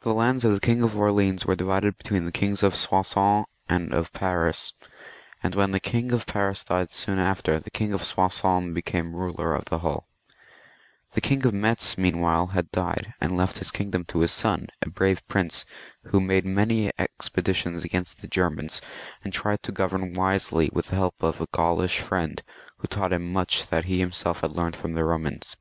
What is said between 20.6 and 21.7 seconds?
v.] THE MERO VINGIAN KINGS, 21 with the help of a